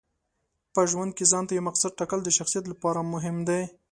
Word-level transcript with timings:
په 0.73 0.81
ژوند 0.91 1.11
کې 1.17 1.25
ځانته 1.31 1.51
یو 1.53 1.67
مقصد 1.69 1.91
ټاکل 1.99 2.19
د 2.23 2.29
شخصیت 2.37 2.65
لپاره 2.69 3.09
مهم 3.13 3.37
دي. 3.47 3.61